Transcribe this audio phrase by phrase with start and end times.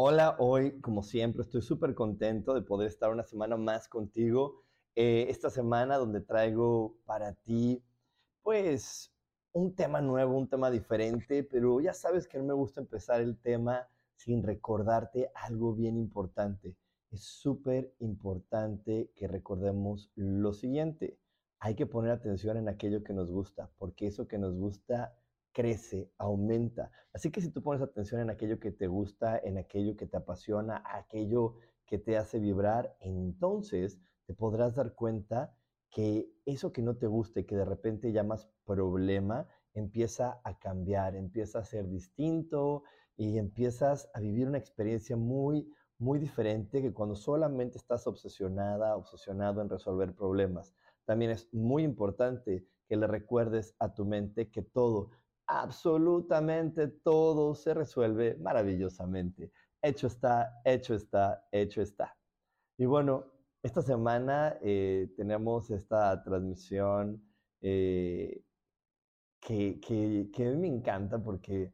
[0.00, 4.62] Hola, hoy como siempre estoy súper contento de poder estar una semana más contigo.
[4.94, 7.82] Eh, esta semana donde traigo para ti
[8.42, 9.12] pues
[9.50, 13.40] un tema nuevo, un tema diferente, pero ya sabes que no me gusta empezar el
[13.40, 16.76] tema sin recordarte algo bien importante.
[17.10, 21.18] Es súper importante que recordemos lo siguiente.
[21.58, 25.18] Hay que poner atención en aquello que nos gusta, porque eso que nos gusta
[25.52, 26.90] crece, aumenta.
[27.12, 30.16] Así que si tú pones atención en aquello que te gusta, en aquello que te
[30.16, 35.54] apasiona, aquello que te hace vibrar, entonces te podrás dar cuenta
[35.90, 41.16] que eso que no te gusta y que de repente llamas problema, empieza a cambiar,
[41.16, 42.82] empieza a ser distinto
[43.16, 49.60] y empiezas a vivir una experiencia muy, muy diferente que cuando solamente estás obsesionada, obsesionado
[49.62, 50.74] en resolver problemas.
[51.04, 55.10] También es muy importante que le recuerdes a tu mente que todo,
[55.48, 59.50] absolutamente todo se resuelve maravillosamente.
[59.82, 62.16] Hecho está, hecho está, hecho está.
[62.76, 63.24] Y bueno,
[63.62, 67.22] esta semana eh, tenemos esta transmisión
[67.62, 68.42] eh,
[69.40, 71.72] que, que, que, me encanta porque,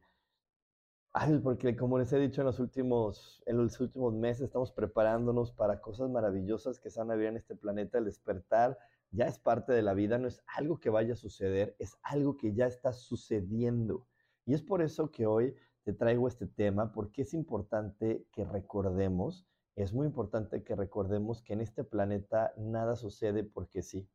[1.43, 5.81] porque como les he dicho en los, últimos, en los últimos meses, estamos preparándonos para
[5.81, 8.77] cosas maravillosas que se van a ver en este planeta, el despertar
[9.11, 12.37] ya es parte de la vida, no es algo que vaya a suceder, es algo
[12.37, 14.07] que ya está sucediendo.
[14.45, 19.47] Y es por eso que hoy te traigo este tema, porque es importante que recordemos,
[19.75, 24.09] es muy importante que recordemos que en este planeta nada sucede porque sí.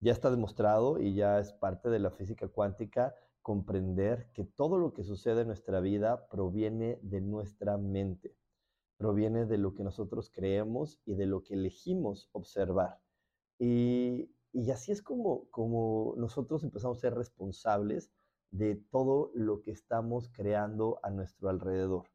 [0.00, 4.92] Ya está demostrado y ya es parte de la física cuántica comprender que todo lo
[4.92, 8.36] que sucede en nuestra vida proviene de nuestra mente,
[8.98, 13.00] proviene de lo que nosotros creemos y de lo que elegimos observar.
[13.58, 14.30] Y,
[14.72, 18.10] así es como, como nosotros empezamos a ser responsables
[18.50, 22.08] de todo lo que estamos creando a nuestro alrededor.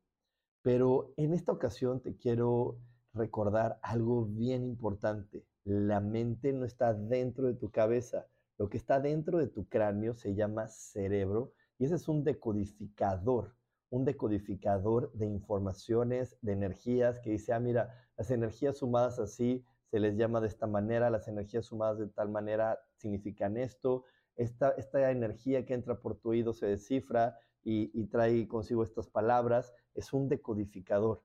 [0.62, 2.78] Pero en esta ocasión te quiero
[3.14, 5.46] recordar algo bien importante.
[5.64, 8.28] La mente no está dentro de tu cabeza.
[8.58, 13.56] Lo que está dentro de tu cráneo se llama cerebro y ese es un decodificador,
[13.90, 20.00] un decodificador de informaciones, de energías que dice, ah, mira, las energías sumadas así se
[20.00, 24.06] les llama de esta manera, las energías sumadas de tal manera significan esto,
[24.36, 29.08] esta, esta energía que entra por tu oído se descifra y, y trae consigo estas
[29.08, 31.24] palabras, es un decodificador.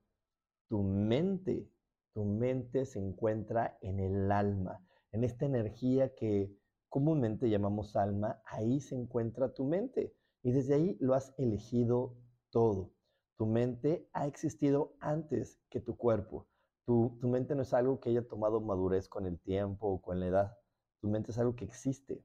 [0.69, 1.67] Tu mente,
[2.13, 6.55] tu mente se encuentra en el alma, en esta energía que
[6.91, 10.13] comúnmente llamamos alma, ahí se encuentra tu mente.
[10.43, 12.19] Y desde ahí lo has elegido
[12.51, 12.93] todo.
[13.39, 16.47] Tu mente ha existido antes que tu cuerpo.
[16.89, 20.27] Tu, mente no es algo que haya tomado madurez con el tiempo o con la
[20.27, 20.59] edad.
[21.03, 22.25] Tu mente es algo que existe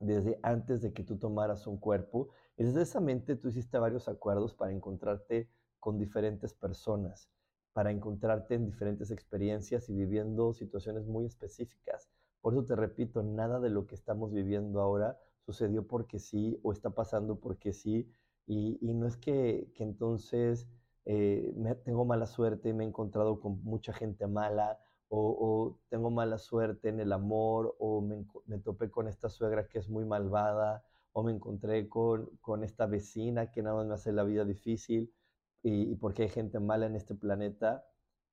[0.00, 2.30] desde antes de que tú tomaras un cuerpo.
[2.56, 5.48] Y desde esa mente tú hiciste varios acuerdos para encontrarte
[5.78, 7.30] con diferentes personas,
[7.72, 12.10] para encontrarte en diferentes experiencias y viviendo situaciones muy específicas.
[12.40, 16.72] Por eso te repito, nada de lo que estamos viviendo ahora sucedió porque sí o
[16.72, 18.12] está pasando porque sí.
[18.44, 20.66] Y, y no es que, que entonces
[21.06, 24.78] eh, me, tengo mala suerte me he encontrado con mucha gente mala,
[25.08, 29.88] o, tengo mala suerte en el amor, o me, topé con esta suegra que es
[29.88, 34.24] muy malvada, o me encontré con, con esta vecina que nada más me hace la
[34.24, 35.14] vida difícil,
[35.62, 37.84] y, y porque hay gente mala en este planeta.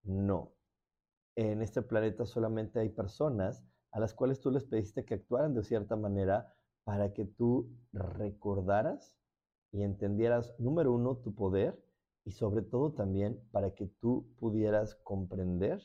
[0.04, 0.54] No.
[1.36, 5.64] En este planeta solamente hay personas a las cuales tú les pediste que actuaran de
[5.64, 6.54] cierta manera
[6.84, 9.16] para que tú recordaras
[9.72, 11.80] y entendieras, número uno, tu poder
[12.26, 15.82] y sobre todo también para que tú pudieras comprender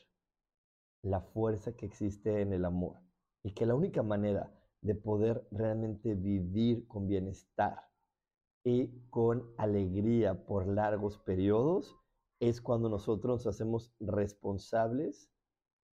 [1.01, 2.97] la fuerza que existe en el amor
[3.43, 7.89] y que la única manera de poder realmente vivir con bienestar
[8.63, 11.97] y con alegría por largos periodos
[12.39, 15.29] es cuando nosotros nos hacemos responsables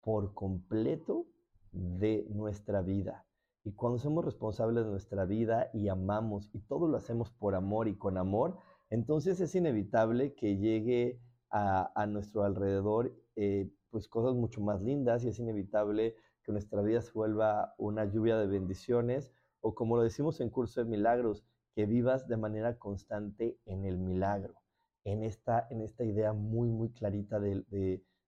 [0.02, 1.26] por completo
[1.72, 3.26] de nuestra vida.
[3.64, 7.88] Y cuando somos responsables de nuestra vida y amamos y todo lo hacemos por amor
[7.88, 8.58] y con amor,
[8.94, 11.20] entonces es inevitable que llegue
[11.50, 17.02] a, nuestro alrededor eh, pues cosas mucho más lindas y es inevitable que nuestra vida
[17.02, 19.32] se vuelva una lluvia de bendiciones
[19.62, 21.44] o como lo decimos en Curso de Milagros,
[21.74, 24.62] que vivas de manera constante en el milagro,
[25.06, 27.64] en esta, en esta idea muy, muy clarita de,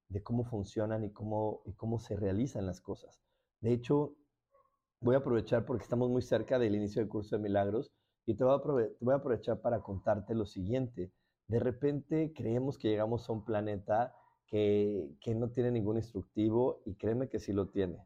[0.10, 3.22] de, cómo funcionan y cómo, y cómo se realizan las cosas.
[3.62, 4.16] De hecho,
[5.00, 7.92] voy a aprovechar porque estamos muy cerca del inicio del curso de milagros
[8.26, 11.12] y te voy, a aprovechar para contarte lo siguiente.
[11.48, 14.16] De repente creemos que llegamos a un planeta
[14.48, 18.06] que, que no tiene ningún instructivo y créeme que sí lo tiene.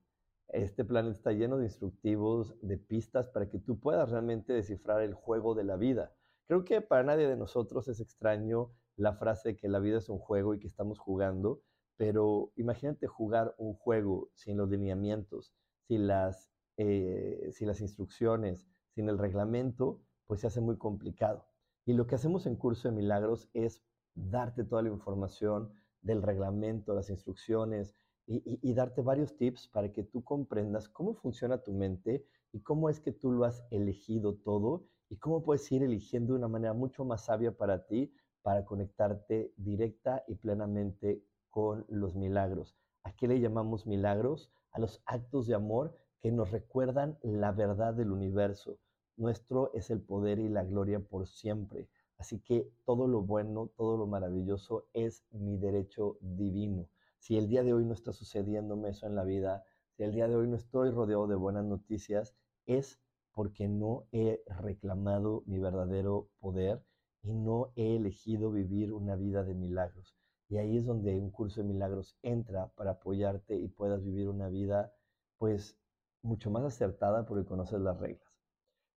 [0.49, 5.13] Este planeta está lleno de instructivos, de pistas para que tú puedas realmente descifrar el
[5.13, 6.13] juego de la vida.
[6.47, 10.09] Creo que para nadie de nosotros es extraño la frase de que la vida es
[10.09, 11.61] un juego y que estamos jugando,
[11.95, 15.53] pero imagínate jugar un juego sin los lineamientos,
[15.87, 21.43] sin las, eh, sin las instrucciones, sin el reglamento, pues se hace muy complicado.
[21.87, 23.81] Y lo que hacemos en Curso de Milagros es
[24.13, 25.73] darte toda la información
[26.03, 27.95] del reglamento, las instrucciones,
[28.27, 32.99] y, darte varios tips para que tú comprendas cómo funciona tu mente y cómo es
[32.99, 37.03] que tú lo has elegido todo y cómo puedes ir eligiendo de una manera mucho
[37.05, 42.77] más sabia para ti para conectarte directa y plenamente con los milagros.
[43.03, 44.51] ¿A qué le llamamos milagros?
[44.73, 48.77] A los actos de amor que nos recuerdan la verdad del universo.
[49.19, 51.87] Nuestro es el poder y la gloria por siempre.
[52.17, 56.89] Así que todo lo bueno, todo lo maravilloso es mi derecho divino
[57.19, 60.27] si el día de hoy no está sucediéndome eso en la vida, si el día
[60.27, 62.33] de hoy no estoy rodeado de buenas noticias,
[62.65, 62.99] es
[63.33, 66.81] porque no he reclamado mi verdadero poder
[67.21, 70.15] y no he elegido vivir una vida de milagros.
[70.47, 74.47] Y ahí es donde un curso de milagros entra para apoyarte y puedas vivir una
[74.47, 74.93] vida
[75.37, 75.77] pues
[76.21, 78.29] mucho más acertada porque conoces las reglas.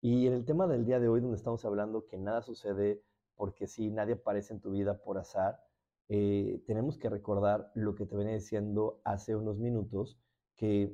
[0.01, 3.03] Y en el tema del día de hoy donde estamos hablando que nada sucede
[3.36, 5.63] porque si nadie aparece en tu vida por azar,
[6.09, 10.19] eh, tenemos que recordar lo que te venía diciendo hace unos minutos,
[10.56, 10.92] que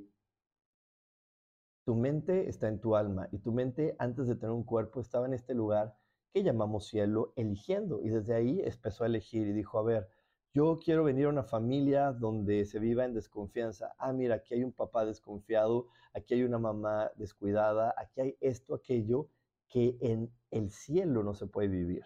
[1.86, 5.26] tu mente está en tu alma y tu mente antes de tener un cuerpo estaba
[5.26, 5.98] en este lugar
[6.34, 10.10] que llamamos cielo eligiendo y desde ahí empezó a elegir y dijo, a ver,
[10.54, 13.94] yo quiero venir a una familia donde se viva en desconfianza.
[13.98, 18.76] Ah, mira, aquí hay un papá desconfiado, aquí hay una mamá descuidada, aquí hay esto,
[18.76, 19.30] aquello
[19.68, 22.04] que en el cielo no se puede vivir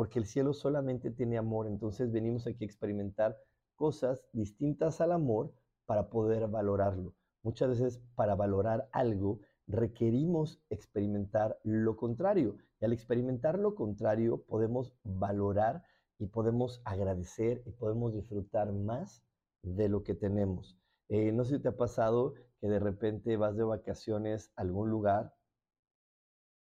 [0.00, 3.36] porque el cielo solamente tiene amor, entonces venimos aquí a experimentar
[3.76, 5.52] cosas distintas al amor
[5.84, 7.14] para poder valorarlo.
[7.42, 14.94] Muchas veces para valorar algo requerimos experimentar lo contrario y al experimentar lo contrario podemos
[15.04, 15.82] valorar
[16.20, 19.24] y podemos agradecer y podemos disfrutar más
[19.62, 20.78] de lo que tenemos.
[21.08, 24.90] Eh, no sé si te ha pasado que de repente vas de vacaciones a algún
[24.90, 25.34] lugar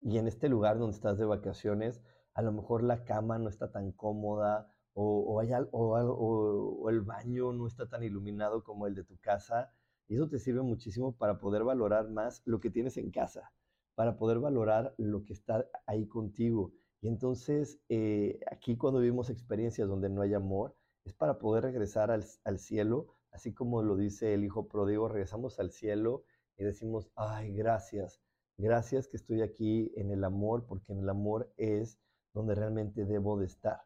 [0.02, 2.04] y en este lugar donde estás de vacaciones
[2.34, 5.42] a lo mejor la cama no está tan cómoda o,
[5.72, 9.72] o, el baño no está tan iluminado como el de tu casa.
[10.08, 13.52] Y eso te sirve muchísimo para poder valorar más lo que tienes en casa,
[13.96, 16.74] para poder valorar lo que está ahí contigo.
[17.08, 20.76] Entonces eh, aquí cuando vivimos experiencias donde no hay amor,
[21.06, 25.72] es para poder regresar al, cielo, así como lo dice el Hijo Pródigo, regresamos al
[25.72, 26.26] cielo
[26.58, 28.20] y decimos, ay, gracias,
[28.58, 31.98] gracias que estoy aquí en el amor, porque en el amor es
[32.34, 33.84] donde realmente debo de estar.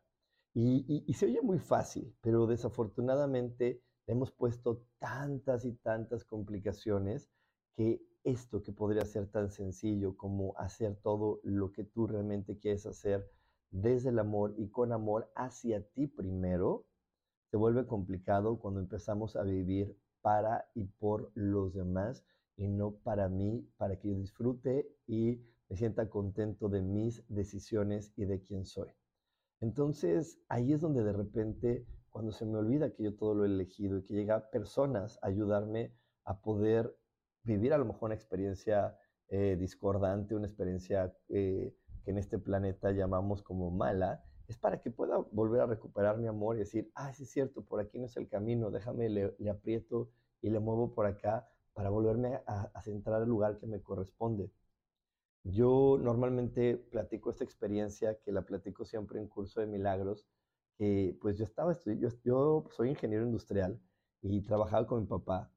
[0.56, 7.30] Y, se oye muy fácil, pero desafortunadamente hemos puesto tantas y tantas complicaciones
[7.78, 12.86] que esto que podría ser tan sencillo como hacer todo lo que tú realmente quieres
[12.86, 13.30] hacer
[13.72, 16.86] desde el amor y con amor hacia ti primero,
[17.50, 22.24] se vuelve complicado cuando empezamos a vivir para y por los demás
[22.58, 28.14] y no para mí, para que yo disfrute y me sienta contento de mis decisiones
[28.18, 28.90] y de quién soy.
[29.62, 33.48] Entonces, ahí es donde de repente, cuando se me olvida que yo todo lo he
[33.48, 35.94] elegido y que llega personas a ayudarme
[36.26, 36.96] a poder
[37.44, 42.92] vivir a lo mejor una experiencia eh, discordante, una experiencia eh, que en este planeta
[42.92, 47.14] llamamos como mala, es para que pueda volver a recuperar mi amor y decir, ah,
[47.14, 50.10] sí es cierto, por aquí no es el camino, déjame, le, aprieto
[50.42, 54.52] y le muevo por acá para volverme a, a centrar el lugar que me corresponde.
[55.44, 60.28] Yo normalmente platico esta experiencia, que la platico siempre en curso de milagros,
[60.78, 63.80] que pues yo estaba yo, yo soy ingeniero industrial
[64.22, 65.52] y trabajaba con mi papá.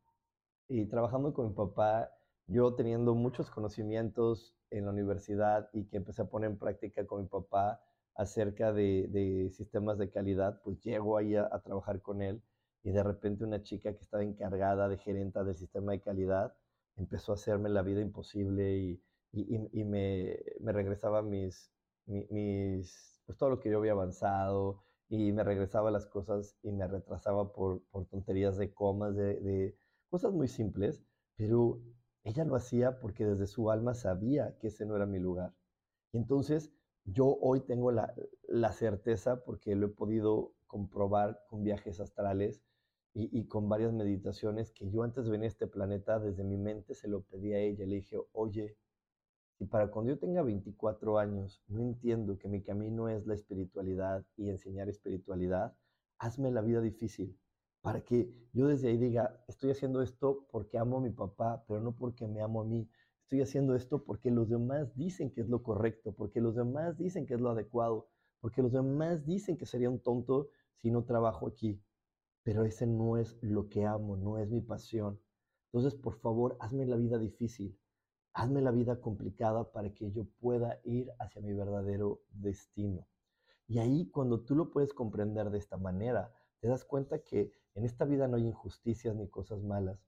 [0.69, 2.11] Y trabajando con mi papá,
[2.47, 7.23] yo teniendo muchos conocimientos en la universidad y que empecé a poner en práctica con
[7.23, 7.81] mi papá,
[8.15, 12.43] acerca de, sistemas de calidad, pues llego ahí a, trabajar con él
[12.83, 16.55] y de repente una chica que estaba encargada de gerenta del sistema de calidad
[16.97, 19.01] empezó a hacerme la vida imposible
[19.33, 21.73] y, me, regresaba mis,
[22.07, 26.87] mis, pues todo lo que yo había avanzado y me regresaba las cosas y me
[26.87, 29.77] retrasaba por, tonterías de comas, de, de
[30.15, 31.03] cosas muy simples,
[31.35, 31.83] pero
[32.23, 35.53] ella lo hacía porque desde su alma sabía que ese no era mi lugar.
[36.13, 36.73] Y entonces
[37.05, 38.15] yo hoy tengo la,
[38.71, 42.63] certeza, porque lo he podido comprobar con viajes astrales
[43.13, 46.95] y, con varias meditaciones, que yo antes de venir a este planeta, desde mi mente
[46.95, 47.85] se lo pedí a ella.
[47.85, 48.77] Le dije, oye,
[49.59, 54.25] si para cuando yo tenga 24 años no entiendo que mi camino es la espiritualidad
[54.37, 55.77] y enseñar espiritualidad,
[56.19, 57.37] hazme la vida difícil
[57.85, 61.83] para que yo desde ahí diga, estoy haciendo esto porque amo a mi papá, pero
[61.83, 62.89] no porque me amo a mí.
[63.25, 67.27] Estoy haciendo esto porque los demás dicen que es lo correcto, porque los demás dicen
[67.27, 68.09] que es lo adecuado,
[68.41, 71.79] porque los demás dicen que sería un tonto si no trabajo aquí.
[72.43, 75.21] Pero ese no es lo que amo, no es mi pasión.
[75.71, 77.79] Entonces, por favor, hazme la vida difícil,
[78.33, 83.07] hazme la vida complicada para que yo pueda ir hacia mi verdadero destino.
[83.67, 87.85] Y ahí, cuando tú lo puedes comprender de esta manera, te das cuenta que en
[87.85, 89.99] esta vida no hay injusticias ni cosas malas.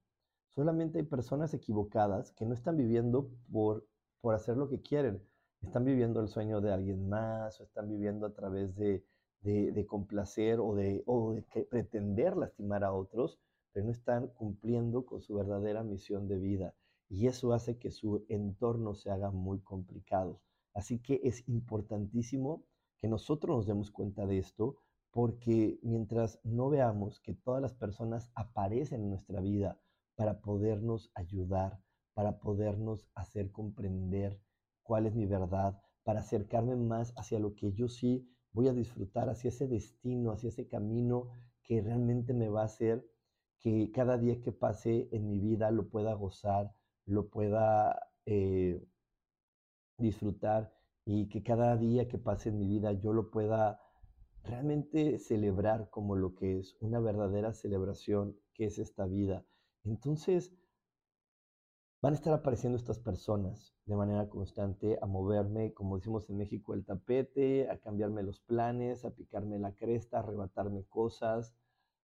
[0.49, 3.87] Solamente hay personas equivocadas que no están viviendo por,
[4.21, 5.23] por hacer lo que quieren.
[5.63, 9.05] Están viviendo el sueño de alguien más o están viviendo a través de,
[9.43, 13.39] de, complacer o de, o de pretender lastimar a otros,
[13.73, 16.75] pero no están cumpliendo con su verdadera misión de vida.
[17.09, 20.41] Y eso hace que su entorno se haga muy complicado.
[20.75, 22.65] Así que es importantísimo
[22.99, 24.79] que nosotros nos demos cuenta de esto
[25.17, 29.81] porque mientras no veamos que todas las personas aparecen en nuestra vida
[30.15, 31.81] para podernos ayudar,
[32.13, 34.39] para podernos hacer comprender
[34.83, 39.31] cuál es mi verdad, para acercarme más hacia lo que yo sí voy a disfrutar,
[39.31, 41.29] hacia ese destino, hacia ese camino
[41.63, 43.11] que realmente me va a hacer
[43.59, 46.75] que cada día que pase en mi vida lo pueda gozar,
[47.07, 48.87] lo pueda eh,
[49.97, 50.75] disfrutar
[51.07, 53.81] y que cada día que pase en mi vida yo lo pueda
[54.47, 59.45] realmente celebrar como lo que es una verdadera celebración que es esta vida.
[59.85, 60.53] Entonces,
[62.03, 66.75] van a estar apareciendo estas personas de manera constante a moverme, como decimos en México,
[66.75, 71.55] el tapete, a cambiarme los planes, a picarme la cresta, a arrebatarme cosas,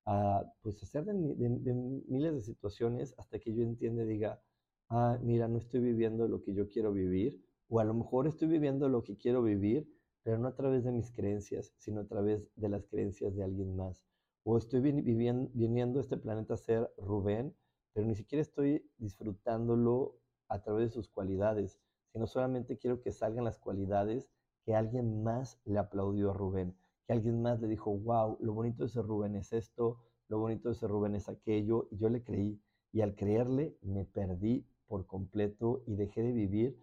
[0.05, 4.41] a pues hacer de, miles de situaciones hasta que yo entienda y diga,
[4.89, 8.47] ah, mira, no estoy viviendo lo que yo quiero vivir, o a lo mejor estoy
[8.47, 9.87] viviendo lo que quiero vivir,
[10.23, 13.75] pero no a través de mis creencias, sino a través de las creencias de alguien
[13.75, 14.03] más.
[14.43, 17.55] O estoy viviendo, viniendo a este planeta a ser Rubén,
[17.93, 21.79] pero ni siquiera estoy disfrutándolo a través de sus cualidades,
[22.11, 24.29] sino solamente quiero que salgan las cualidades
[24.65, 26.75] que alguien más le aplaudió a Rubén,
[27.07, 30.69] que alguien más le dijo, wow, lo bonito de ese Rubén es esto, lo bonito
[30.69, 32.61] de ese Rubén es aquello, y yo le creí,
[32.91, 36.77] y al creerle me perdí por completo y dejé de vivir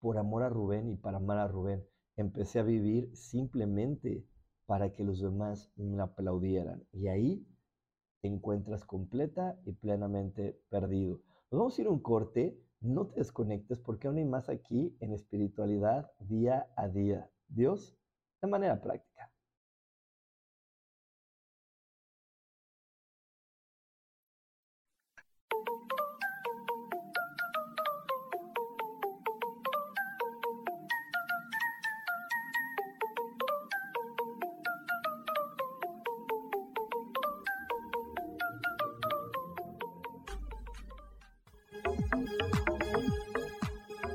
[0.00, 4.24] por amor a Rubén y para amar a Rubén empecé a vivir simplemente
[4.66, 6.84] para que los demás me aplaudieran.
[6.92, 7.46] Y ahí
[8.20, 11.20] te encuentras completa y plenamente perdido.
[11.50, 12.60] Nos vamos a ir un corte.
[12.80, 17.30] No te desconectes porque aún hay más aquí en espiritualidad día a día.
[17.48, 17.96] Dios,
[18.42, 19.30] de manera práctica.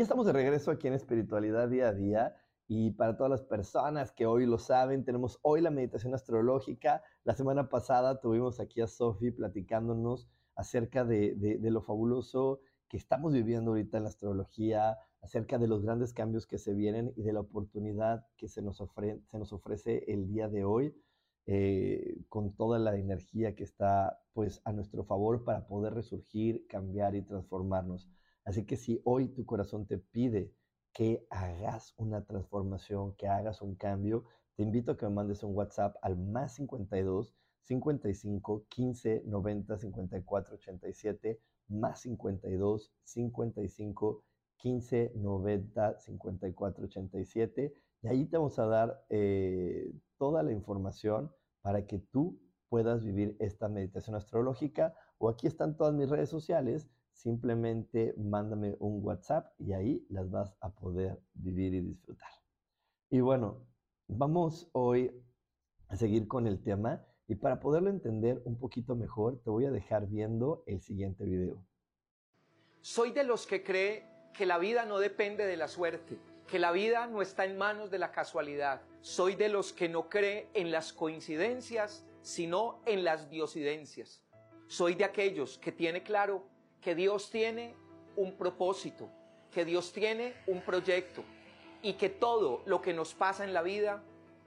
[0.00, 2.34] Y estamos de regreso aquí en Espiritualidad Día a Día.
[2.66, 7.02] Y para todas las personas que hoy lo saben, tenemos hoy la meditación astrológica.
[7.22, 13.34] La semana pasada tuvimos aquí a Sofi platicándonos acerca de, de, lo fabuloso que estamos
[13.34, 17.34] viviendo ahorita en la astrología, acerca de los grandes cambios que se vienen y de
[17.34, 20.96] la oportunidad que se nos, se nos ofrece el día de hoy,
[21.44, 27.14] eh, con toda la energía que está pues a nuestro favor para poder resurgir, cambiar
[27.14, 28.08] y transformarnos.
[28.44, 30.52] Así que si hoy tu corazón te pide
[30.92, 34.24] que hagas una transformación, que hagas un cambio,
[34.56, 40.54] te invito a que me mandes un WhatsApp al más 52 55 15 90 54
[40.54, 44.24] 87 más 52 55
[44.56, 51.30] 15 90 54 87 y ahí te vamos a dar eh, toda la información
[51.60, 54.94] para que tú puedas vivir esta meditación astrológica.
[55.18, 60.56] O aquí están todas mis redes sociales simplemente mándame un WhatsApp y ahí las vas
[60.60, 62.30] a poder vivir y disfrutar.
[63.10, 63.66] Y bueno,
[64.08, 65.10] vamos hoy
[65.88, 69.70] a seguir con el tema y para poderlo entender un poquito mejor te voy a
[69.70, 71.64] dejar viendo el siguiente video.
[72.80, 76.72] Soy de los que cree que la vida no depende de la suerte, que la
[76.72, 78.80] vida no está en manos de la casualidad.
[79.00, 84.24] Soy de los que no cree en las coincidencias, sino en las diosidencias.
[84.66, 86.44] Soy de aquellos que tiene claro
[86.80, 87.74] que Dios tiene
[88.16, 89.08] un propósito,
[89.50, 91.22] que Dios tiene un proyecto
[91.82, 94.02] y que todo lo que nos pasa en la vida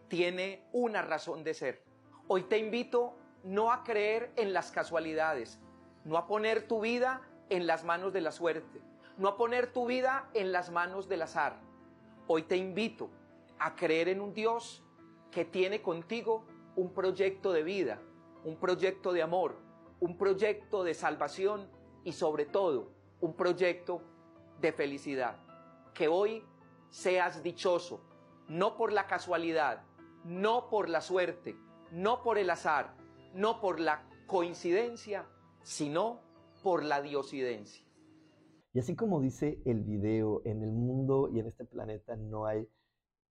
[0.08, 1.84] tiene una razón de ser.
[2.28, 5.60] Hoy te invito no a creer en las casualidades,
[6.06, 8.82] no a poner tu vida en las manos de la suerte,
[9.18, 11.60] no a poner tu vida en las manos del azar.
[12.28, 13.10] Hoy te invito
[13.60, 14.84] a creer en un Dios
[15.32, 18.00] que tiene contigo un proyecto de vida,
[18.44, 19.58] un proyecto de amor,
[20.00, 21.68] un proyecto de salvación
[22.04, 24.02] y sobre todo un proyecto
[24.60, 25.38] de felicidad.
[25.94, 26.44] Que hoy
[26.90, 28.02] seas dichoso,
[28.48, 29.84] no por la casualidad,
[30.24, 31.56] no por la suerte,
[31.92, 32.96] no por el azar,
[33.34, 35.28] no por la coincidencia,
[35.62, 36.22] sino
[36.62, 37.86] por la diosidencia.
[38.74, 42.68] Y así como dice el video, en el mundo y en este planeta no hay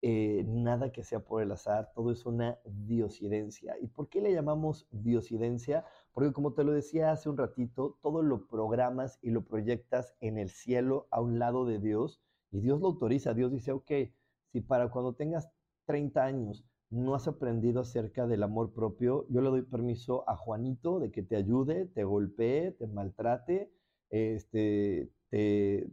[0.04, 3.76] eh, nada que sea por el azar, todo es una diosidencia.
[3.80, 5.84] ¿Y por qué le llamamos diosidencia?
[6.12, 10.38] Porque como te lo decía hace un ratito, todo lo programas y lo proyectas en
[10.38, 13.32] el cielo a un lado de Dios y Dios lo autoriza.
[13.32, 13.92] Dios dice, ok,
[14.50, 15.48] si para cuando tengas
[15.86, 20.98] 30 años no has aprendido acerca del amor propio, yo le doy permiso a Juanito
[20.98, 23.72] de que te ayude, te golpee, te maltrate,
[24.10, 25.88] este, te,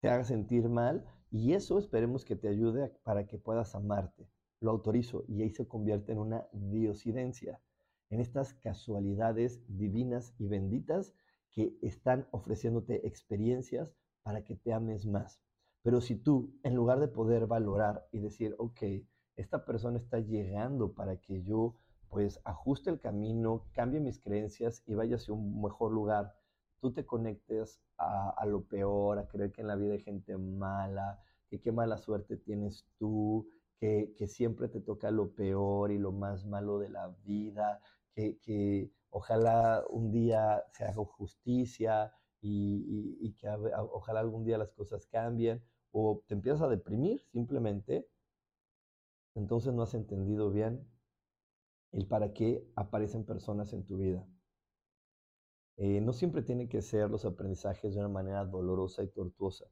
[0.00, 4.28] te haga sentir mal y eso esperemos que te ayude para que puedas amarte.
[4.60, 7.58] Lo autorizo y ahí se convierte en una diosidencia,
[8.10, 11.14] en estas casualidades divinas y benditas
[11.50, 15.40] que están ofreciéndote experiencias para que te ames más.
[15.82, 18.82] Pero si tú, en lugar de poder valorar y decir, ok,
[19.36, 21.76] esta persona está llegando para que yo
[22.10, 26.34] pues ajuste el camino, cambie mis creencias y vaya hacia un mejor lugar,
[26.82, 31.22] tú te conectes a, lo peor, a creer que en la vida hay gente mala,
[31.48, 36.44] que qué mala suerte tienes tú, que, siempre te toca lo peor y lo más
[36.44, 37.80] malo de la vida,
[38.16, 45.62] que, ojalá un día se haga justicia y, que ojalá algún día las cosas cambien,
[45.92, 48.08] o te empiezas a deprimir simplemente,
[49.36, 50.84] entonces no has entendido bien
[51.92, 54.26] el para qué aparecen personas en tu vida.
[55.82, 59.66] Eh, no siempre tienen que ser los aprendizajes de una manera dolorosa y tortuosa.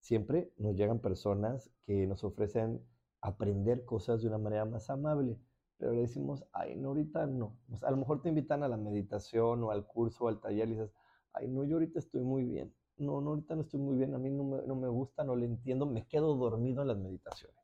[0.00, 2.84] Siempre nos llegan personas que nos ofrecen
[3.20, 5.38] aprender cosas de una manera más amable.
[5.78, 7.56] pero le decimos, ay, no, ahorita no.
[7.82, 10.72] A lo mejor te invitan a la meditación o al curso o al taller y
[10.72, 10.92] dices,
[11.34, 12.74] ay, no, yo ahorita estoy muy bien.
[12.96, 15.36] No, no, ahorita no estoy muy bien, a mí no me, no me gusta, no
[15.36, 17.56] le entiendo, me quedo dormido en las meditaciones.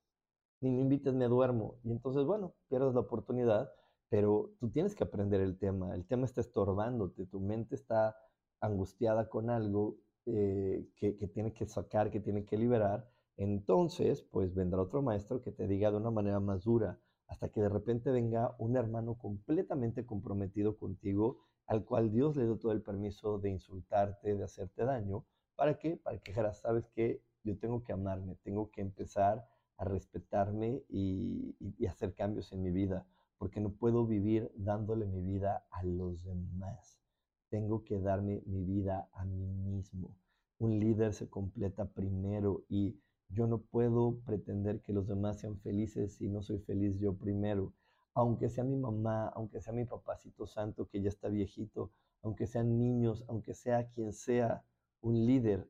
[0.61, 1.81] Ni me invites, me duermo.
[1.83, 3.73] Y entonces, bueno, pierdes la oportunidad,
[4.11, 5.95] pero tú tienes que aprender el tema.
[5.95, 8.17] El tema está estorbándote, tu mente está
[8.61, 9.97] angustiada con algo
[10.27, 13.09] eh, que, tiene que sacar, que tiene que liberar.
[13.37, 17.61] Entonces, pues vendrá otro maestro que te diga de una manera más dura, hasta que
[17.63, 22.83] de repente venga un hermano completamente comprometido contigo, al cual Dios le dio todo el
[22.83, 25.25] permiso de insultarte, de hacerte daño.
[25.55, 25.97] ¿Para qué?
[25.97, 29.47] Para que dijeras, sabes que yo tengo que amarme, tengo que empezar
[29.77, 33.07] a respetarme y, y hacer cambios en mi vida,
[33.41, 37.01] porque no puedo vivir dándole mi vida a los demás.
[37.49, 40.15] Tengo que darme mi vida a mí mismo.
[40.59, 43.01] Un líder se completa primero y
[43.31, 47.73] yo no puedo pretender que los demás sean felices si no soy feliz yo primero.
[48.13, 52.77] Aunque sea mi mamá, aunque sea mi papacito santo que ya está viejito, aunque sean
[52.77, 54.63] niños, aunque sea quien sea,
[55.01, 55.67] un líder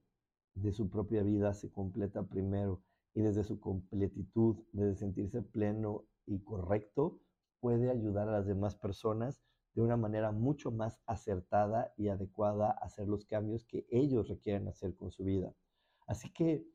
[0.57, 2.83] de su propia vida se completa primero
[3.15, 7.21] y desde su completitud, desde sentirse pleno y correcto,
[7.61, 9.43] puede ayudar a las demás personas
[9.75, 14.67] de una manera mucho más acertada y adecuada a hacer los cambios que ellos requieren
[14.69, 15.55] hacer con su vida.
[16.07, 16.67] Así que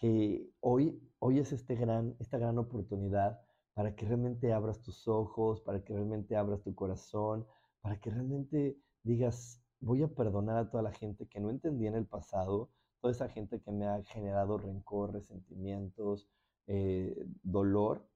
[0.00, 3.38] que hoy, hoy es este gran, esta gran oportunidad
[3.74, 7.46] para que realmente abras tus ojos, para que realmente abras tu corazón,
[7.82, 11.96] para que realmente digas, voy a perdonar a toda la gente que no entendí en
[11.96, 16.28] el pasado, toda esa gente que me ha generado rencor, resentimientos,
[16.66, 18.08] eh, dolor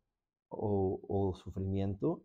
[0.58, 2.22] o, sufrimiento,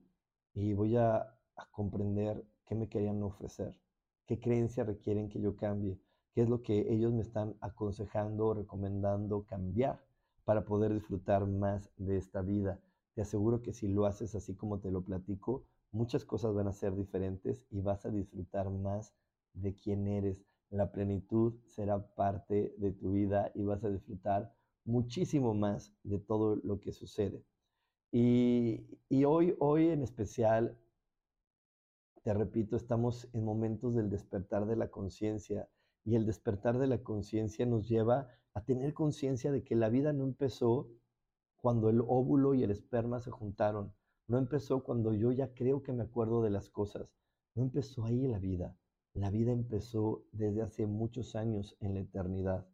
[0.54, 1.18] y voy a,
[1.56, 3.80] a comprender qué me querían ofrecer,
[4.26, 6.00] qué creencias requieren que yo cambie,
[6.34, 10.04] qué es lo que ellos me están aconsejando o recomendando cambiar
[10.46, 12.80] para poder disfrutar más de esta vida.
[13.14, 16.74] Te aseguro que si lo haces así como te lo platico, muchas cosas van a
[16.74, 19.14] ser diferentes y vas a disfrutar más
[19.54, 20.46] de quién eres.
[20.70, 24.54] La plenitud será parte de tu vida y vas a disfrutar
[24.86, 27.44] muchísimo más de todo lo que sucede.
[28.12, 28.88] Y,
[29.24, 30.76] hoy, hoy en especial,
[32.24, 35.70] te repito, estamos en momentos del despertar de la conciencia
[36.04, 40.12] y el despertar de la conciencia nos lleva a tener conciencia de que la vida
[40.12, 40.90] no empezó
[41.58, 43.94] cuando el óvulo y el esperma se juntaron,
[44.28, 47.14] no empezó cuando yo ya creo que me acuerdo de las cosas,
[47.54, 48.76] no empezó ahí la vida,
[49.14, 52.68] la vida empezó desde hace muchos años en la eternidad.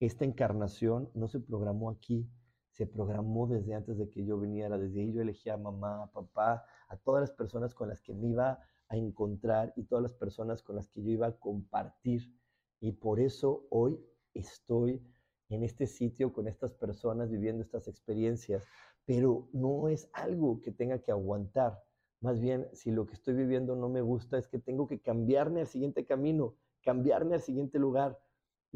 [0.00, 2.28] Esta encarnación no se programó aquí,
[2.74, 6.10] se programó desde antes de que yo viniera, desde ahí yo elegí a mamá, a
[6.10, 8.58] papá, a todas las personas con las que me iba
[8.88, 12.34] a encontrar y todas las personas con las que yo iba a compartir
[12.80, 15.00] y por eso hoy estoy
[15.48, 18.66] en este sitio con estas personas viviendo estas experiencias,
[19.04, 21.84] pero no es algo que tenga que aguantar.
[22.20, 25.60] Más bien, si lo que estoy viviendo no me gusta, es que tengo que cambiarme
[25.60, 28.18] al siguiente camino, cambiarme al siguiente lugar.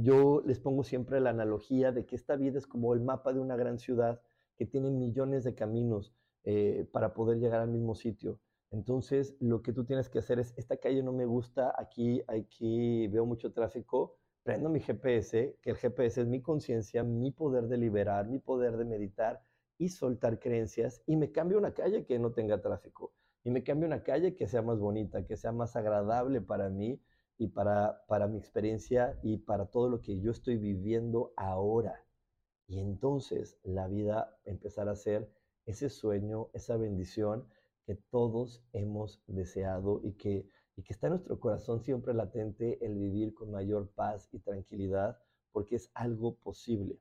[0.01, 3.41] Yo les pongo siempre la analogía de que esta vida es como el mapa de
[3.41, 4.23] una gran ciudad
[4.55, 8.39] que tiene millones de caminos eh, para poder llegar al mismo sitio.
[8.71, 13.09] Entonces, lo que tú tienes que hacer es, esta calle no me gusta, aquí, aquí
[13.09, 17.79] veo mucho tráfico, prendo mi GPS, que el GPS es mi conciencia, mi poder de
[17.79, 19.43] liberar, mi poder de meditar
[19.79, 23.89] y soltar creencias, y me cambio una calle que no tenga tráfico, y me cambio
[23.89, 27.01] una calle que sea más bonita, que sea más agradable para mí
[27.39, 32.05] y para, para mi experiencia y para todo lo que yo estoy viviendo ahora.
[32.67, 35.31] Y entonces la vida empezará a ser
[35.65, 37.47] ese sueño, esa bendición,
[37.87, 40.47] que todos hemos deseado y que,
[40.77, 45.17] y que está en nuestro corazón siempre latente el vivir con mayor paz y tranquilidad,
[45.53, 46.99] porque es algo posible.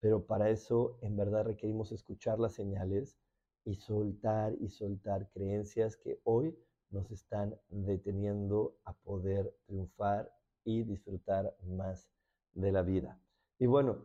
[0.00, 3.18] Pero para eso en verdad requerimos escuchar las señales
[3.64, 6.56] y soltar y soltar creencias que hoy
[6.92, 10.32] nos están deteniendo a poder triunfar
[10.64, 12.08] y disfrutar más
[12.52, 13.18] de la vida.
[13.58, 14.04] Y bueno,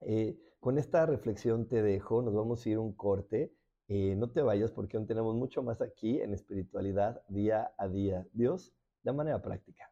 [0.00, 3.52] eh, con esta reflexión te dejo, nos vamos a ir un corte
[3.94, 8.26] eh, no te vayas porque aún tenemos mucho más aquí en espiritualidad día a día.
[8.32, 9.91] Dios, de manera práctica.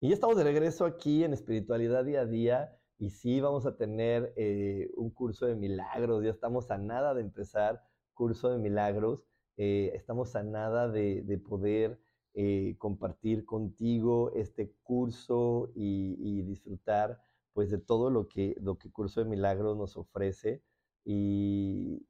[0.00, 2.78] Y ya estamos de regreso aquí en Espiritualidad Día a Día.
[2.98, 6.22] Y sí, vamos a tener eh, un curso de milagros.
[6.22, 7.82] Ya estamos a nada de empezar
[8.14, 9.24] curso de milagros.
[9.56, 12.00] Eh, estamos a nada de, poder
[12.34, 17.20] eh, compartir contigo este curso y, disfrutar
[17.52, 20.62] pues de todo lo que, lo que Curso de Milagros nos ofrece.
[21.04, 22.04] Y,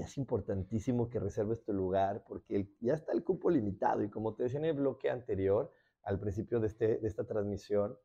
[0.00, 4.02] es importantísimo que reserves tu lugar porque ya está el cupo limitado.
[4.02, 5.70] Y como te decía en el bloque anterior,
[6.06, 7.98] al principio de, este, de esta transmisión,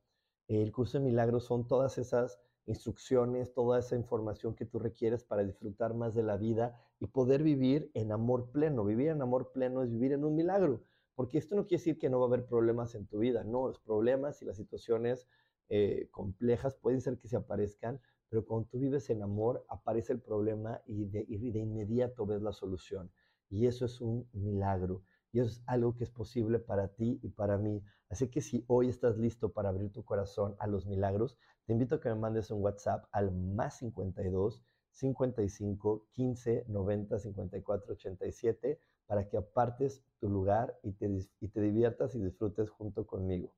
[0.47, 5.43] el curso de milagros son todas esas instrucciones, toda esa información que tú requieres para
[5.43, 8.83] disfrutar más de la vida y poder vivir en amor pleno.
[8.83, 10.83] Vivir en amor pleno es vivir en un milagro,
[11.15, 13.67] porque esto no quiere decir que no va a haber problemas en tu vida, no,
[13.67, 15.27] los problemas y las situaciones
[15.69, 20.21] eh, complejas pueden ser que se aparezcan, pero cuando tú vives en amor aparece el
[20.21, 23.11] problema y de, y de inmediato ves la solución.
[23.49, 25.03] Y eso es un milagro.
[25.31, 27.83] Y eso es algo que es posible para ti y para mí.
[28.09, 31.95] Así que si hoy estás listo para abrir tu corazón a los milagros, te invito
[31.95, 39.27] a que me mandes un WhatsApp al más 52 55 15 90 54 87 para
[39.27, 43.53] que apartes tu lugar y te, y te diviertas y disfrutes junto conmigo.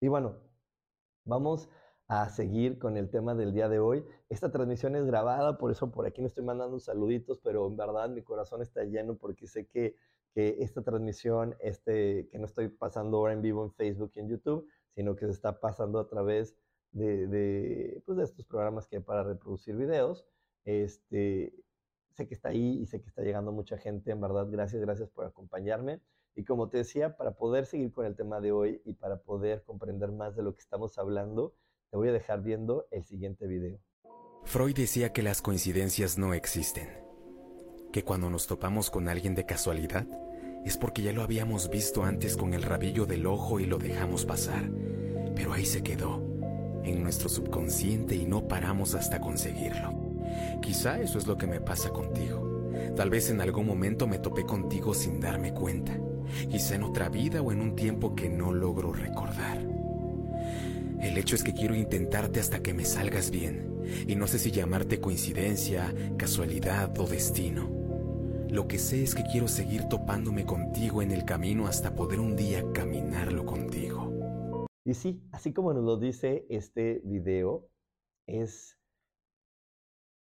[0.00, 0.36] Y bueno,
[1.24, 1.68] vamos
[2.06, 4.04] a seguir con el tema del día de hoy.
[4.30, 8.08] Esta transmisión es grabada, por eso por aquí me estoy mandando saluditos, pero en verdad
[8.08, 9.96] mi corazón está lleno porque sé que
[10.60, 14.68] esta transmisión, este, que no estoy pasando ahora en vivo en Facebook y en YouTube,
[14.94, 16.56] sino que se está pasando a través
[16.92, 20.26] de, de, pues de estos programas que hay para reproducir videos.
[20.64, 21.54] Este,
[22.12, 25.08] sé que está ahí y sé que está llegando mucha gente, en verdad, gracias, gracias
[25.10, 26.00] por acompañarme.
[26.34, 29.64] Y como te decía, para poder seguir con el tema de hoy y para poder
[29.64, 31.54] comprender más de lo que estamos hablando,
[31.90, 33.78] te voy a dejar viendo el siguiente video.
[34.44, 36.88] Freud decía que las coincidencias no existen
[37.92, 40.06] que cuando nos topamos con alguien de casualidad
[40.64, 44.24] es porque ya lo habíamos visto antes con el rabillo del ojo y lo dejamos
[44.24, 44.70] pasar,
[45.34, 46.22] pero ahí se quedó,
[46.84, 49.92] en nuestro subconsciente y no paramos hasta conseguirlo.
[50.60, 52.72] Quizá eso es lo que me pasa contigo.
[52.96, 55.98] Tal vez en algún momento me topé contigo sin darme cuenta,
[56.50, 59.58] quizá en otra vida o en un tiempo que no logro recordar.
[61.00, 63.68] El hecho es que quiero intentarte hasta que me salgas bien,
[64.06, 67.77] y no sé si llamarte coincidencia, casualidad o destino.
[68.50, 72.34] Lo que sé es que quiero seguir topándome contigo en el camino hasta poder un
[72.34, 74.66] día caminarlo contigo.
[74.86, 77.68] Y sí, así como nos lo dice este video,
[78.26, 78.78] es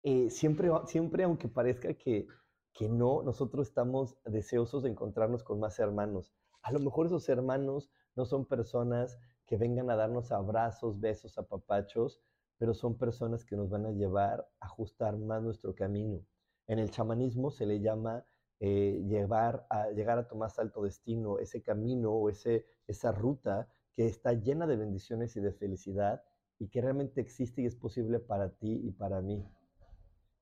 [0.04, 2.28] eh, siempre, siempre aunque parezca que,
[2.72, 6.32] que no, nosotros estamos deseosos de encontrarnos con más hermanos.
[6.62, 12.22] A lo mejor esos hermanos no son personas que vengan a darnos abrazos, besos, apapachos,
[12.58, 16.24] pero son personas que nos van a llevar a ajustar más nuestro camino.
[16.66, 18.24] En el chamanismo se le llama
[18.60, 23.68] eh, llevar a, llegar a tu más alto destino, ese camino o ese, esa ruta
[23.92, 26.22] que está llena de bendiciones y de felicidad
[26.58, 29.44] y que realmente existe y es posible para ti y para mí.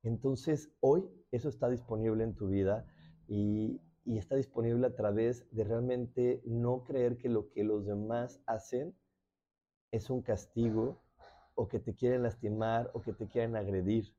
[0.03, 2.87] Entonces, hoy eso está disponible en tu vida
[3.29, 8.43] y, y está disponible a través de realmente no creer que lo que los demás
[8.47, 8.95] hacen
[9.91, 11.03] es un castigo
[11.55, 14.15] o que te quieren lastimar o que te quieren agredir,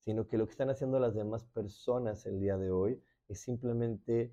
[0.00, 4.32] sino que lo que están haciendo las demás personas el día de hoy es simplemente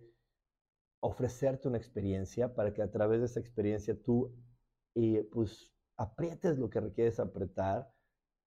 [0.99, 4.33] ofrecerte una experiencia para que a través de esa experiencia tú
[4.95, 7.91] eh, pues aprietes lo que requieres apretar,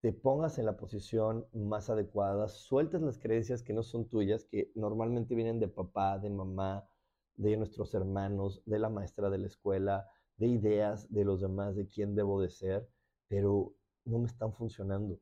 [0.01, 4.73] te pongas en la posición más adecuada, sueltes las creencias que no son tuyas, que
[4.75, 6.89] normalmente vienen de papá, de mamá,
[7.37, 11.87] de nuestros hermanos, de la maestra de la escuela, de ideas de los demás, de
[11.87, 12.89] quién debo de ser,
[13.29, 15.21] pero no me están funcionando.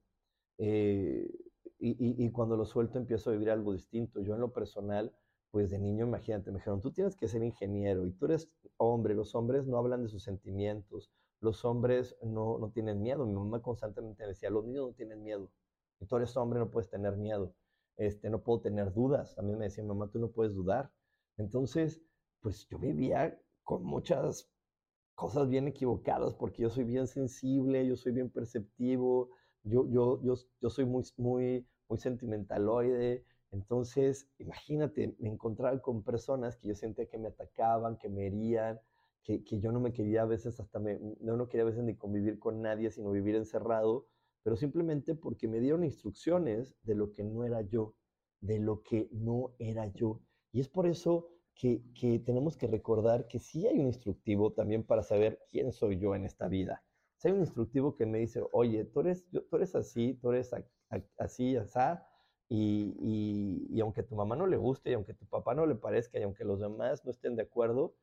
[0.58, 1.28] Eh,
[1.80, 4.20] y, cuando lo suelto empiezo a vivir algo distinto.
[4.20, 5.12] Yo en lo personal,
[5.50, 9.14] pues de niño, imagínate, me dijeron, tú tienes que ser ingeniero y tú eres hombre,
[9.14, 11.10] los hombres no hablan de sus sentimientos,
[11.40, 13.26] los hombres no, no tienen miedo.
[13.26, 15.50] Mi mamá constantemente me decía, los niños no tienen miedo.
[16.00, 17.54] Y tú eres hombre, no puedes tener miedo.
[17.96, 19.36] Este, no puedo tener dudas.
[19.42, 20.92] Mí me decía, mamá, tú no puedes dudar.
[21.36, 22.00] Entonces,
[22.40, 24.50] pues yo vivía con muchas
[25.14, 29.30] cosas bien equivocadas porque yo soy bien sensible, yo soy bien perceptivo,
[29.68, 33.24] yo, yo, yo, yo soy muy, muy, muy sentimentaloide.
[33.50, 38.80] Entonces, imagínate, me encontraba con personas que yo sentía que me atacaban, que me herían,
[39.22, 41.84] que, que, yo no me quería a veces, hasta me, no, no quería a veces
[41.84, 44.06] ni convivir con nadie, sino vivir encerrado,
[44.42, 47.94] pero simplemente porque me dieron instrucciones de lo que no era yo,
[48.40, 50.20] de lo que no era yo.
[50.52, 54.84] Y es por eso que, que tenemos que recordar que sí hay un instructivo también
[54.84, 56.82] para saber quién soy yo en esta vida.
[57.18, 60.52] Si hay un instructivo que me dice, oye, tú eres, tú eres así, tú eres
[61.18, 61.78] así, así,
[62.48, 65.54] y, y, y, aunque a tu mamá no le guste, y aunque a tu papá
[65.54, 67.96] no le parezca, y aunque los demás no estén de acuerdo,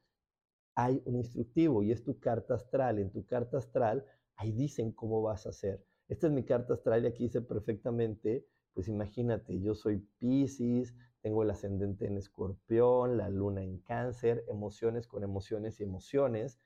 [0.75, 2.99] hay un instructivo y es tu carta astral.
[2.99, 5.83] En tu carta astral, ahí dicen cómo vas a hacer.
[6.07, 11.43] Esta es mi carta astral y aquí dice perfectamente, pues imagínate, yo soy Pisces, tengo
[11.43, 16.59] el ascendente en escorpión, la luna en cáncer, emociones con emociones y emociones.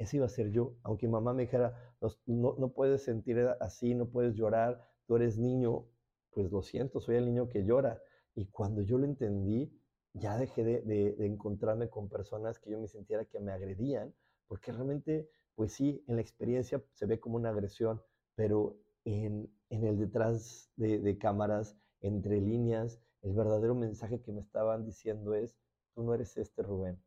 [0.00, 4.08] Ese iba a ser yo, aunque mamá me dijera, no, no puedes sentir así, no
[4.08, 5.84] puedes llorar, tú eres niño,
[6.30, 8.00] pues lo siento, soy el niño que llora.
[8.34, 9.70] Y cuando yo lo entendí,
[10.14, 14.14] ya dejé de, encontrarme con personas que yo me sintiera que me agredían,
[14.48, 18.00] porque realmente, pues sí, en la experiencia se ve como una agresión,
[18.34, 25.34] pero en, el detrás de, cámaras, entre líneas, el verdadero mensaje que me estaban diciendo
[25.34, 25.54] es,
[25.94, 26.98] tú no eres este Rubén,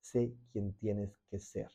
[0.00, 1.70] sé quién tienes que ser.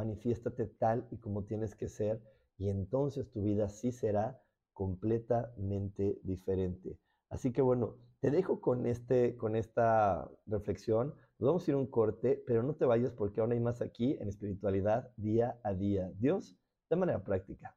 [0.00, 2.22] Manifiéstate tal y como tienes que ser
[2.56, 6.98] y entonces tu vida sí será completamente diferente.
[7.28, 11.14] Así que bueno, te dejo con, este, con esta reflexión.
[11.38, 14.16] Nos vamos a ir un corte, pero no te vayas porque aún hay más aquí
[14.20, 16.10] en espiritualidad día a día.
[16.18, 16.56] Dios,
[16.88, 17.76] de manera práctica.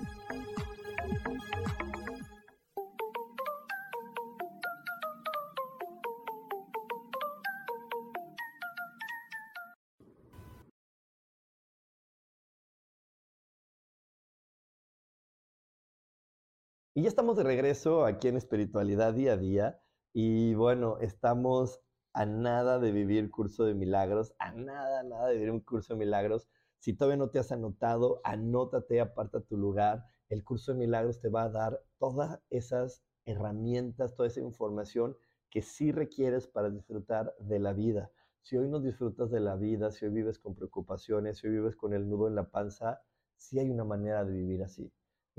[16.93, 19.81] Y ya estamos de regreso aquí en Espiritualidad Día a Día.
[20.11, 21.79] Y bueno, estamos
[22.11, 25.99] a nada de vivir curso de milagros, a nada, nada de vivir un curso de
[25.99, 26.49] milagros.
[26.79, 30.03] Si todavía no te has anotado, anótate, aparta tu lugar.
[30.27, 35.15] El curso de milagros te va a dar todas esas herramientas, toda esa información
[35.49, 38.11] que sí requieres para disfrutar de la vida.
[38.41, 41.77] Si hoy no disfrutas de la vida, si hoy vives con preocupaciones, si hoy vives
[41.77, 43.01] con el nudo en la panza,
[43.37, 44.91] sí hay una manera de vivir así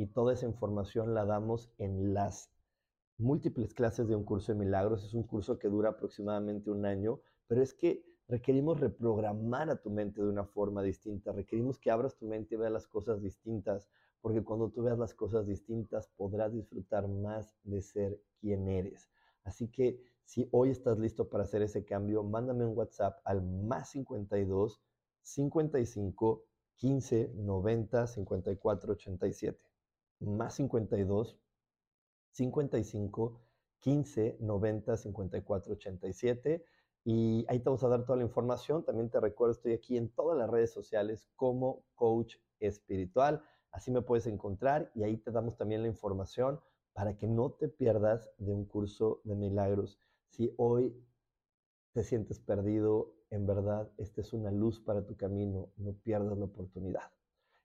[0.03, 2.51] y toda esa información la damos en las
[3.19, 5.05] múltiples clases de un curso de milagros.
[5.05, 9.91] Es un curso que dura aproximadamente un año, pero es que requerimos reprogramar a tu
[9.91, 13.89] mente de una forma distinta, requerimos que abras tu mente y veas las cosas distintas,
[14.21, 19.09] porque cuando tú veas las cosas distintas podrás disfrutar más de ser quien eres.
[19.45, 23.91] Así que si hoy estás listo para hacer ese cambio, mándame un WhatsApp al más
[23.91, 24.83] 52
[25.21, 26.45] 55
[26.75, 29.72] 15 90 54 87
[30.23, 31.39] más 52
[32.33, 33.41] 55
[33.81, 36.65] 15 90 54 87
[37.05, 38.85] y ahí te vamos a dar toda la información.
[38.85, 43.43] También te recuerdo, estoy aquí en todas las redes sociales como coach espiritual.
[43.73, 46.61] Así me puedes encontrar y ahí te damos también la información
[46.93, 49.99] para que no te pierdas de un curso de milagros.
[50.29, 50.95] Si hoy
[51.93, 55.71] te sientes perdido, en verdad, esta es una luz para tu camino.
[55.77, 57.11] No pierdas la oportunidad.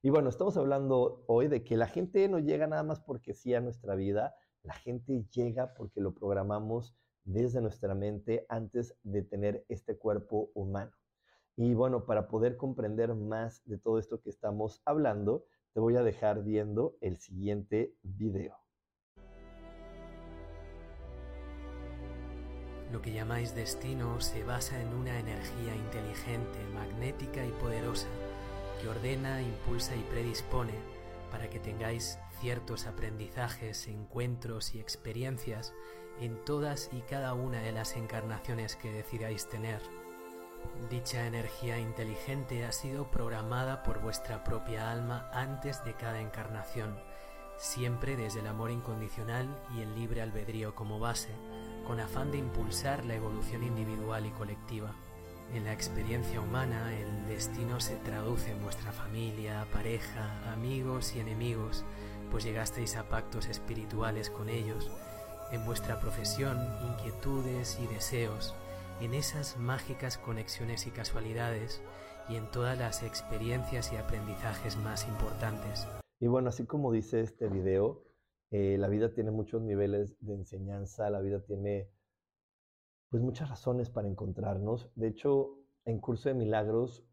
[0.08, 3.52] Y bueno, estamos hablando hoy de que la gente no llega nada más porque sí
[3.52, 9.66] a nuestra vida, la gente llega porque lo programamos desde nuestra mente antes de tener
[9.68, 10.92] este cuerpo humano.
[11.56, 15.44] Y bueno, para poder comprender más de todo esto que estamos hablando,
[15.74, 18.56] te voy a dejar viendo el siguiente video.
[22.90, 28.08] Lo que llamáis destino se basa en una energía inteligente, magnética y poderosa
[28.78, 30.74] que ordena, impulsa y predispone
[31.30, 35.74] para que tengáis ciertos aprendizajes, encuentros y experiencias
[36.20, 39.80] en todas y cada una de las encarnaciones que decidáis tener.
[40.90, 46.98] Dicha energía inteligente ha sido programada por vuestra propia alma antes de cada encarnación,
[47.56, 51.30] siempre desde el amor incondicional y el libre albedrío como base,
[51.86, 54.94] con afán de impulsar la evolución individual y colectiva.
[55.54, 61.84] En la experiencia humana el destino se traduce en vuestra familia, pareja, amigos y enemigos,
[62.30, 64.90] pues llegasteis a pactos espirituales con ellos,
[65.50, 66.58] en vuestra profesión,
[66.90, 68.54] inquietudes y deseos,
[69.00, 71.80] en esas mágicas conexiones y casualidades
[72.28, 75.86] y en todas las experiencias y aprendizajes más importantes.
[76.20, 78.04] Y bueno, así como dice este video,
[78.50, 81.88] eh, la vida tiene muchos niveles de enseñanza, la vida tiene
[83.10, 84.90] pues muchas razones para encontrarnos.
[84.94, 87.04] De hecho, en Curso de Milagros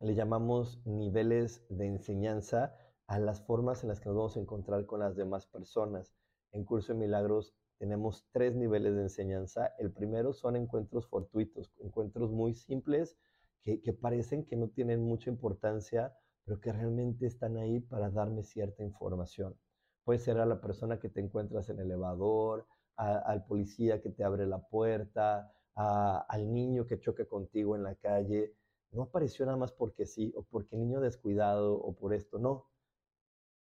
[0.00, 2.74] le llamamos niveles de enseñanza
[3.06, 6.14] a las formas en las que nos vamos a encontrar con las demás personas.
[6.52, 9.74] En Curso de Milagros tenemos tres niveles de enseñanza.
[9.78, 13.16] El primero son encuentros fortuitos, encuentros muy simples
[13.62, 18.82] que, parecen que no tienen mucha importancia, pero que realmente están ahí para darme cierta
[18.82, 19.58] información.
[20.04, 22.66] Puede ser a la persona que te encuentras en el elevador,
[22.98, 28.54] al policía que te abre la puerta, al niño que choca contigo en la calle.
[28.90, 32.66] No apareció nada más porque sí, o porque niño descuidado, o por esto, no.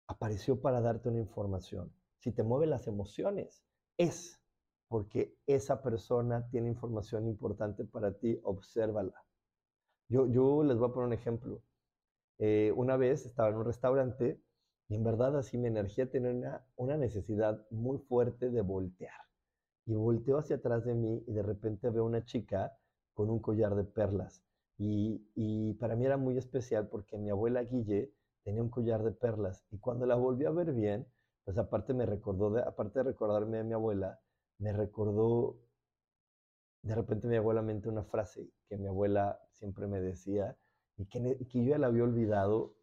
[0.06, 1.92] Apareció para darte una información.
[2.18, 3.64] Si te mueven las emociones,
[3.98, 4.40] es
[4.88, 9.24] porque esa persona tiene información importante para ti, obsérvala.
[10.08, 11.62] Yo, yo les voy a poner un ejemplo.
[12.38, 14.40] Eh, una vez estaba en un restaurante
[14.94, 19.18] y en verdad así mi energía tenía una, una necesidad muy fuerte de voltear
[19.86, 22.78] y volteo hacia atrás de mí y de repente veo una chica
[23.12, 24.44] con un collar de perlas.
[24.78, 28.14] Y, para mí era muy especial porque mi abuela Guille
[28.44, 31.08] tenía un collar de perlas y cuando la volví a ver bien,
[31.42, 34.20] pues aparte me recordó, de, aparte de recordarme de mi abuela,
[34.58, 35.58] me recordó
[36.82, 40.56] de repente mi abuela mente una frase que mi abuela siempre me decía
[40.96, 42.76] y que, que yo ya la había olvidado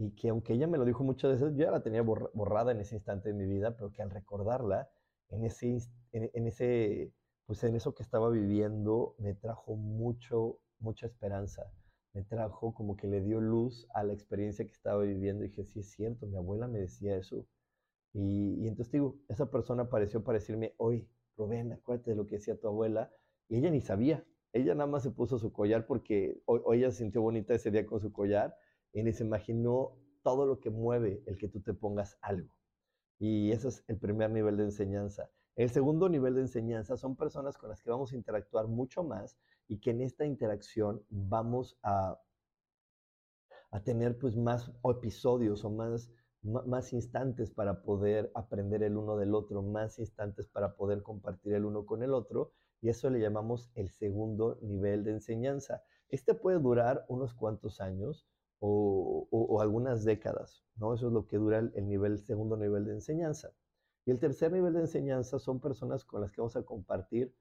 [0.00, 2.80] y que aunque ella me lo dijo muchas veces, yo ya la tenía borrada en
[2.80, 4.88] ese instante de mi vida, pero que al recordarla,
[5.28, 5.76] en ese,
[6.12, 7.12] en, ese
[7.44, 11.70] pues en eso que estaba viviendo me trajo mucho, mucha esperanza.
[12.14, 15.44] Me trajo como que le dio luz a la experiencia que estaba viviendo.
[15.44, 17.46] Y dije, sí es cierto, mi abuela me decía eso.
[18.14, 22.58] Y, entonces digo, esa persona apareció para decirme, oye, Rubén, acuérdate de lo que decía
[22.58, 23.12] tu abuela.
[23.50, 24.24] Y ella ni sabía.
[24.54, 27.84] Ella nada más se puso su collar porque hoy, ella se sintió bonita ese día
[27.84, 28.56] con su collar
[28.92, 32.54] y se imaginó todo lo que mueve el que tú te pongas algo.
[33.18, 35.30] Y ese es el primer nivel de enseñanza.
[35.56, 39.38] El segundo nivel de enseñanza son personas con las que vamos a interactuar mucho más
[39.68, 42.18] y que en esta interacción vamos a,
[43.70, 46.10] a tener pues más episodios o más,
[46.42, 51.66] más instantes para poder aprender el uno del otro, más instantes para poder compartir el
[51.66, 55.82] uno con el otro y eso le llamamos el segundo nivel de enseñanza.
[56.08, 58.26] Este puede durar unos cuantos años
[58.60, 60.94] o, algunas décadas, ¿no?
[60.94, 63.52] Eso es lo que dura el, nivel, segundo nivel de enseñanza.
[64.04, 67.34] Y el tercer nivel de enseñanza son personas con las que vamos a compartir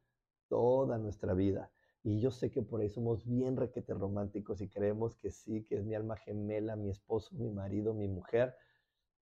[0.47, 1.72] toda nuestra vida.
[2.03, 5.76] Y yo sé que por ahí somos bien requete románticos y creemos que sí, que
[5.76, 8.55] es mi alma gemela, mi esposo, mi marido, mi mujer,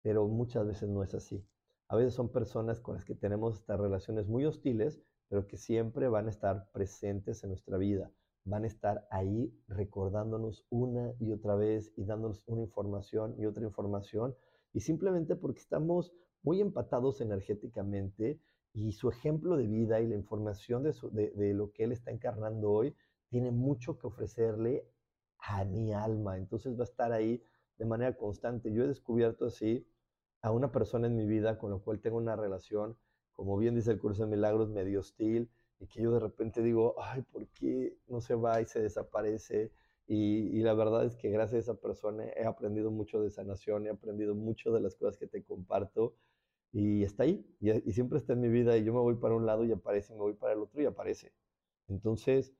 [0.02, 1.46] pero muchas veces no es así.
[1.88, 6.08] A veces son personas con las que tenemos estas relaciones muy hostiles, pero que siempre
[6.08, 8.12] van a estar presentes en nuestra vida,
[8.44, 13.64] van a estar ahí recordándonos una y otra vez y dándonos una información y otra
[13.64, 14.36] información,
[14.74, 16.14] y simplemente porque estamos
[16.44, 18.40] muy empatados energéticamente
[18.74, 20.94] y su ejemplo de vida y la información de,
[21.36, 22.96] de, lo que él está encarnando hoy
[23.30, 24.88] tiene mucho que ofrecerle
[25.40, 27.44] a mi alma, entonces va a estar ahí
[27.78, 28.72] de manera constante.
[28.72, 29.88] Yo he descubierto así
[30.42, 32.98] a una persona en mi vida con la cual tengo una relación
[33.42, 35.50] como bien dice el curso de milagros, medio hostil,
[35.82, 39.72] y que yo de repente digo, ay, ¿por qué no se va y se desaparece?
[40.08, 43.90] Y, la verdad es que gracias a esa persona he aprendido mucho de sanación, he
[43.90, 46.16] aprendido mucho de las cosas que te comparto,
[46.72, 49.36] y está ahí, y, y siempre está en mi vida, y yo me voy para
[49.36, 51.34] un lado y aparece, y me voy para el otro y aparece.
[51.88, 52.54] Entonces,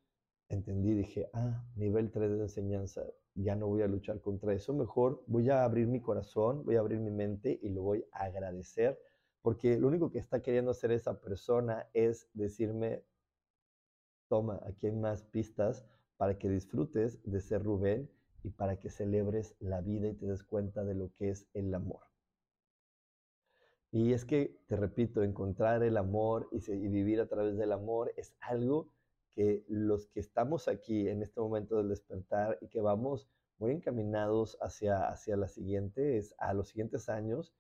[0.50, 3.04] entendí, dije, ah, nivel 3 de enseñanza,
[3.36, 6.80] ya no voy a luchar contra eso, mejor voy a abrir mi corazón, voy a
[6.80, 9.00] abrir mi mente y lo voy a agradecer
[9.42, 13.04] porque lo único que está queriendo hacer esa persona es decirme,
[14.32, 18.10] toma, aquí hay más pistas para que disfrutes de ser Rubén
[18.44, 21.74] y para que celebres la vida y te des cuenta de lo que es el
[21.76, 22.00] amor.
[23.92, 28.34] Y es que, te repito, encontrar el amor y, vivir a través del amor es
[28.40, 28.94] algo
[29.36, 33.28] que los que estamos aquí en este momento del despertar y que vamos
[33.58, 36.34] muy encaminados hacia, hacia los siguientes
[37.10, 37.54] años,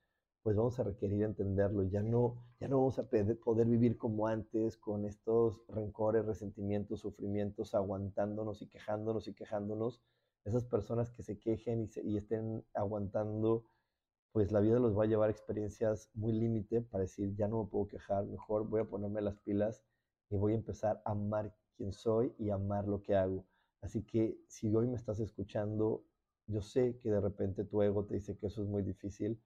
[0.43, 1.83] pues vamos a requerir entenderlo.
[1.83, 7.75] Ya no, ya no vamos a poder vivir como antes con estos rencores, resentimientos, sufrimientos,
[7.75, 10.01] aguantándonos y quejándonos y quejándonos.
[10.43, 13.65] Esas personas que se quejen y, estén aguantando,
[14.31, 17.69] pues la vida los va a llevar experiencias muy límite para decir, ya no me
[17.69, 19.83] puedo quejar, mejor voy a ponerme las pilas
[20.29, 23.45] y voy a empezar a amar quien soy y amar lo que hago.
[23.81, 26.03] Así que si hoy me estás escuchando,
[26.47, 29.39] yo sé que de repente tu ego te dice que eso es muy difícil,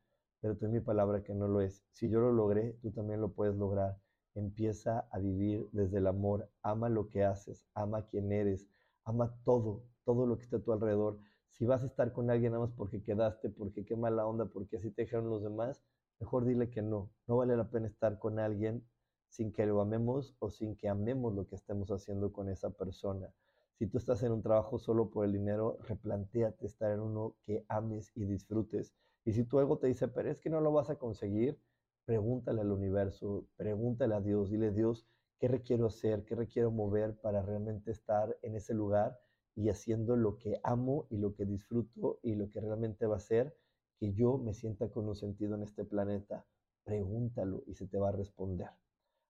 [0.46, 1.84] pero tú mi palabra que no lo es.
[1.90, 3.98] Si yo lo logré, tú también lo puedes lograr.
[4.36, 8.70] Empieza a vivir desde el amor, ama lo que haces, ama quién eres,
[9.06, 11.18] ama todo, todo lo que está a tu alrededor.
[11.50, 14.78] Si vas a estar con alguien nada más porque quedaste, porque qué mala onda, porque
[14.78, 15.84] así te dijeron los demás,
[16.20, 17.10] mejor dile que no.
[17.26, 18.86] No vale la pena estar con alguien
[19.30, 23.34] sin que lo amemos o sin que amemos lo que estemos haciendo con esa persona.
[23.80, 27.66] Si tú estás en un trabajo solo por el dinero, replantéate estar en uno que
[27.68, 28.94] ames y disfrutes.
[29.26, 31.60] Y si tu ego te dice, pero es que no lo vas a conseguir,
[32.06, 35.08] pregúntale al universo, pregúntale a Dios, dile Dios,
[35.40, 36.24] ¿qué requiero hacer?
[36.26, 39.20] ¿Qué requiero mover para realmente estar en ese lugar
[39.56, 43.20] y haciendo lo que amo y lo que disfruto y lo que realmente va a
[43.20, 43.58] ser
[44.00, 46.46] que yo me sienta con un sentido en este planeta?
[46.84, 48.70] Pregúntalo y se te va a responder.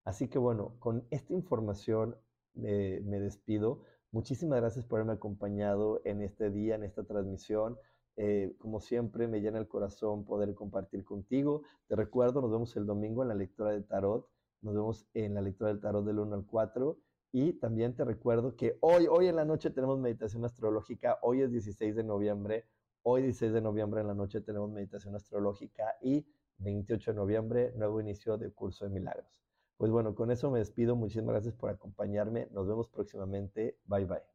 [0.04, 2.18] Así que bueno, con esta información
[2.54, 3.84] me, me despido.
[4.12, 7.78] Muchísimas gracias por haberme acompañado en este día, en esta transmisión.
[8.18, 11.64] Eh, como siempre, me llena el corazón poder compartir contigo.
[11.88, 14.28] Te recuerdo, nos vemos el domingo en la lectura del tarot.
[14.62, 16.98] Nos vemos en la lectura del tarot del 1 al 4.
[17.32, 21.20] Y también te recuerdo que hoy, hoy en la noche tenemos meditación astrológica.
[21.22, 22.66] Hoy es 16 de noviembre.
[23.04, 26.26] Hoy 16 de noviembre en la noche tenemos meditación astrológica y
[26.60, 29.44] 28 de noviembre nuevo inicio de curso de milagros.
[29.78, 30.96] Pues bueno, con eso me despido.
[30.96, 32.48] Muchísimas gracias por acompañarme.
[32.52, 33.78] Nos vemos próximamente.
[33.86, 34.35] Bye bye.